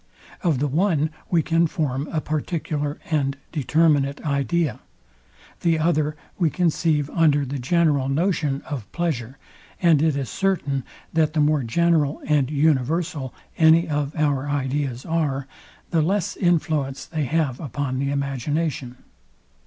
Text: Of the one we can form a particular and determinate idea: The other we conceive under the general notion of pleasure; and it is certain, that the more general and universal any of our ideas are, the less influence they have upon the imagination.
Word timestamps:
Of 0.43 0.57
the 0.57 0.67
one 0.67 1.11
we 1.29 1.43
can 1.43 1.67
form 1.67 2.09
a 2.11 2.19
particular 2.21 2.97
and 3.11 3.37
determinate 3.51 4.19
idea: 4.25 4.79
The 5.59 5.77
other 5.77 6.17
we 6.39 6.49
conceive 6.49 7.07
under 7.11 7.45
the 7.45 7.59
general 7.59 8.09
notion 8.09 8.63
of 8.63 8.91
pleasure; 8.93 9.37
and 9.79 10.01
it 10.01 10.15
is 10.17 10.27
certain, 10.27 10.83
that 11.13 11.33
the 11.33 11.39
more 11.39 11.61
general 11.61 12.19
and 12.25 12.49
universal 12.49 13.31
any 13.59 13.87
of 13.87 14.15
our 14.15 14.49
ideas 14.49 15.05
are, 15.05 15.45
the 15.91 16.01
less 16.01 16.35
influence 16.35 17.05
they 17.05 17.25
have 17.25 17.59
upon 17.59 17.99
the 17.99 18.09
imagination. 18.09 19.03